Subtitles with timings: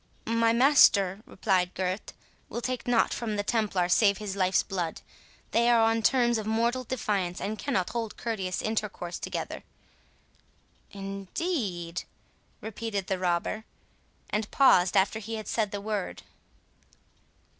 [0.25, 2.13] "My master," replied Gurth,
[2.49, 5.01] "will take nought from the Templar save his life's blood.
[5.51, 9.61] They are on terms of mortal defiance, and cannot hold courteous intercourse together."
[10.89, 13.63] "Indeed!"—repeated the robber,
[14.31, 16.23] and paused after he had said the word.